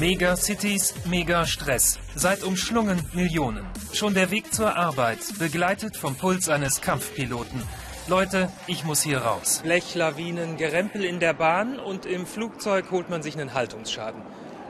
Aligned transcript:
Megacities, 0.00 0.94
Mega-Stress. 1.04 1.98
Seit 2.14 2.42
umschlungen 2.42 3.04
Millionen. 3.12 3.66
Schon 3.92 4.14
der 4.14 4.30
Weg 4.30 4.54
zur 4.54 4.74
Arbeit, 4.74 5.18
begleitet 5.38 5.94
vom 5.94 6.14
Puls 6.14 6.48
eines 6.48 6.80
Kampfpiloten. 6.80 7.62
Leute, 8.08 8.50
ich 8.66 8.82
muss 8.84 9.02
hier 9.02 9.18
raus. 9.18 9.60
Blechlawinen, 9.62 10.56
Gerempel 10.56 11.04
in 11.04 11.20
der 11.20 11.34
Bahn 11.34 11.78
und 11.78 12.06
im 12.06 12.24
Flugzeug 12.24 12.90
holt 12.90 13.10
man 13.10 13.22
sich 13.22 13.38
einen 13.38 13.52
Haltungsschaden. 13.52 14.22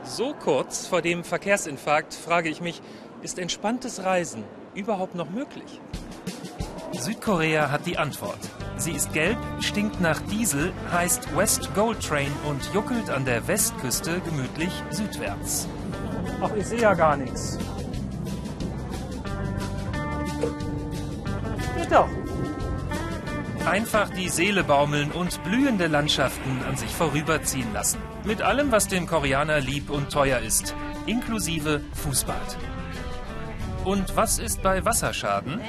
So 0.03 0.33
kurz 0.33 0.85
vor 0.85 1.01
dem 1.01 1.23
Verkehrsinfarkt 1.23 2.13
frage 2.13 2.49
ich 2.49 2.59
mich, 2.59 2.81
ist 3.21 3.39
entspanntes 3.39 4.03
Reisen 4.03 4.43
überhaupt 4.75 5.15
noch 5.15 5.29
möglich? 5.29 5.79
Südkorea 6.91 7.71
hat 7.71 7.85
die 7.85 7.97
Antwort. 7.97 8.39
Sie 8.81 8.93
ist 8.93 9.13
gelb, 9.13 9.37
stinkt 9.59 10.01
nach 10.01 10.19
Diesel, 10.21 10.73
heißt 10.91 11.37
West 11.37 11.71
Gold 11.75 12.01
Train 12.01 12.31
und 12.49 12.67
juckelt 12.73 13.11
an 13.11 13.25
der 13.25 13.47
Westküste 13.47 14.19
gemütlich 14.21 14.71
südwärts. 14.89 15.67
Ach, 16.41 16.49
ich 16.57 16.65
sehe 16.65 16.81
ja 16.81 16.95
gar 16.95 17.15
nichts. 17.15 17.59
Geht 21.77 21.91
doch. 21.91 22.09
Einfach 23.69 24.09
die 24.09 24.29
Seele 24.29 24.63
baumeln 24.63 25.11
und 25.11 25.43
blühende 25.43 25.85
Landschaften 25.85 26.63
an 26.67 26.75
sich 26.75 26.89
vorüberziehen 26.89 27.71
lassen. 27.73 27.99
Mit 28.25 28.41
allem, 28.41 28.71
was 28.71 28.87
dem 28.87 29.05
Koreaner 29.05 29.59
lieb 29.59 29.91
und 29.91 30.11
teuer 30.11 30.39
ist, 30.39 30.73
inklusive 31.05 31.81
Fußbad. 32.03 32.57
Und 33.83 34.15
was 34.15 34.37
ist 34.37 34.61
bei 34.61 34.85
Wasserschaden? 34.85 35.59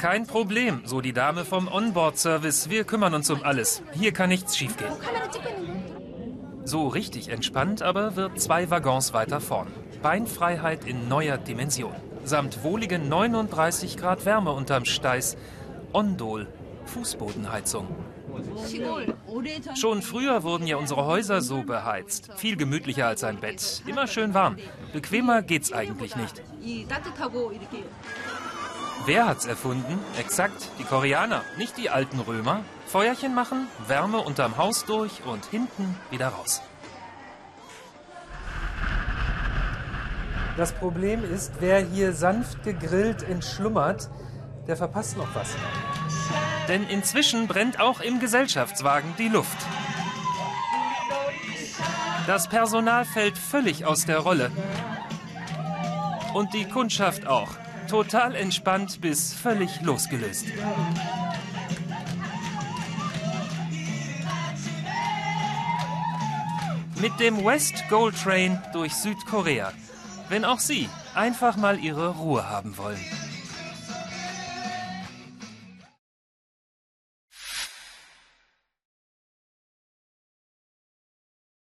Kein 0.00 0.26
Problem, 0.26 0.82
so 0.86 1.00
die 1.02 1.12
Dame 1.12 1.44
vom 1.44 1.68
Onboard-Service. 1.68 2.70
Wir 2.70 2.84
kümmern 2.84 3.12
uns 3.14 3.28
um 3.28 3.42
alles. 3.42 3.82
Hier 3.92 4.12
kann 4.12 4.30
nichts 4.30 4.56
schiefgehen. 4.56 4.92
So 6.64 6.88
richtig 6.88 7.28
entspannt 7.28 7.82
aber 7.82 8.16
wird 8.16 8.40
zwei 8.40 8.70
Waggons 8.70 9.12
weiter 9.12 9.40
vorn. 9.40 9.68
Beinfreiheit 10.02 10.84
in 10.86 11.08
neuer 11.08 11.36
Dimension. 11.36 11.92
Samt 12.24 12.64
wohlige 12.64 12.98
39 12.98 13.96
Grad 13.98 14.24
Wärme 14.24 14.52
unterm 14.52 14.84
Steiß. 14.84 15.36
Ondol, 15.92 16.48
Fußbodenheizung. 16.86 17.88
Schon 19.74 20.02
früher 20.02 20.42
wurden 20.42 20.66
ja 20.66 20.76
unsere 20.76 21.04
Häuser 21.04 21.40
so 21.40 21.62
beheizt. 21.62 22.30
Viel 22.36 22.56
gemütlicher 22.56 23.06
als 23.06 23.24
ein 23.24 23.38
Bett. 23.38 23.82
Immer 23.86 24.06
schön 24.06 24.34
warm. 24.34 24.56
Bequemer 24.92 25.42
geht's 25.42 25.72
eigentlich 25.72 26.16
nicht. 26.16 26.42
Wer 29.04 29.28
hat's 29.28 29.46
erfunden? 29.46 29.98
Exakt, 30.18 30.70
die 30.78 30.84
Koreaner, 30.84 31.42
nicht 31.58 31.76
die 31.76 31.90
alten 31.90 32.18
Römer. 32.20 32.62
Feuerchen 32.86 33.34
machen, 33.34 33.68
Wärme 33.86 34.18
unterm 34.18 34.56
Haus 34.56 34.84
durch 34.84 35.24
und 35.24 35.44
hinten 35.46 35.96
wieder 36.10 36.28
raus. 36.28 36.62
Das 40.56 40.72
Problem 40.72 41.22
ist, 41.22 41.52
wer 41.60 41.80
hier 41.80 42.12
sanft 42.14 42.62
gegrillt 42.64 43.22
entschlummert, 43.22 44.08
der 44.66 44.76
verpasst 44.76 45.16
noch 45.18 45.34
was. 45.34 45.54
Denn 46.68 46.88
inzwischen 46.88 47.46
brennt 47.46 47.80
auch 47.80 48.00
im 48.00 48.18
Gesellschaftswagen 48.18 49.14
die 49.18 49.28
Luft. 49.28 49.58
Das 52.26 52.48
Personal 52.48 53.04
fällt 53.04 53.38
völlig 53.38 53.84
aus 53.84 54.04
der 54.04 54.18
Rolle. 54.18 54.50
Und 56.34 56.54
die 56.54 56.64
Kundschaft 56.64 57.26
auch. 57.26 57.50
Total 57.88 58.34
entspannt 58.34 59.00
bis 59.00 59.32
völlig 59.32 59.80
losgelöst. 59.82 60.46
Mit 67.00 67.20
dem 67.20 67.44
West 67.44 67.74
Gold 67.88 68.16
Train 68.20 68.60
durch 68.72 68.94
Südkorea. 68.94 69.72
Wenn 70.28 70.44
auch 70.44 70.58
Sie 70.58 70.88
einfach 71.14 71.56
mal 71.56 71.78
Ihre 71.78 72.08
Ruhe 72.16 72.48
haben 72.48 72.76
wollen. 72.76 73.25